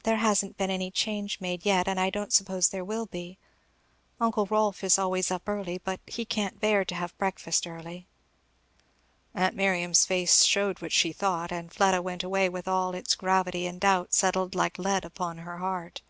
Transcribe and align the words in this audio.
_""There 0.02 0.16
hasn't 0.16 0.56
been 0.56 0.70
any 0.72 0.90
change 0.90 1.40
made 1.40 1.64
yet, 1.64 1.86
and 1.86 2.00
I 2.00 2.10
don't 2.10 2.32
suppose 2.32 2.68
there 2.70 2.84
will 2.84 3.06
be. 3.06 3.38
Uncle 4.20 4.44
Rolf 4.46 4.82
is 4.82 4.98
always 4.98 5.30
up 5.30 5.48
early, 5.48 5.78
but 5.78 6.00
he 6.04 6.24
can't 6.24 6.58
bear 6.58 6.84
to 6.84 6.96
have 6.96 7.16
breakfast 7.16 7.64
early." 7.68 8.08
Aunt 9.36 9.54
Miriam's 9.54 10.04
face 10.04 10.42
showed 10.42 10.82
what 10.82 10.90
she 10.90 11.12
thought; 11.12 11.52
and 11.52 11.72
Fleda 11.72 12.02
went 12.02 12.24
away 12.24 12.48
with 12.48 12.66
all 12.66 12.92
its 12.92 13.14
gravity 13.14 13.68
and 13.68 13.80
doubt 13.80 14.12
settled 14.14 14.56
like 14.56 14.80
lead 14.80 15.04
upon 15.04 15.38
her 15.38 15.58
heart. 15.58 16.02